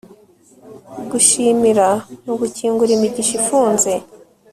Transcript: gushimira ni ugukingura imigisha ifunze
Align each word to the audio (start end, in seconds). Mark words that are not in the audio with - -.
gushimira 1.11 1.87
ni 2.23 2.29
ugukingura 2.33 2.91
imigisha 2.97 3.33
ifunze 3.39 3.91